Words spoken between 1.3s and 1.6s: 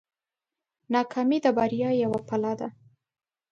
د